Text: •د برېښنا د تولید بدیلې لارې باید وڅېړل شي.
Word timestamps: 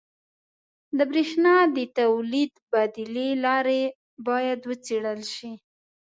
•د 0.97 0.99
برېښنا 1.09 1.55
د 1.75 1.77
تولید 1.99 2.51
بدیلې 2.71 3.29
لارې 3.45 3.81
باید 4.27 4.59
وڅېړل 4.69 5.21
شي. 5.35 5.51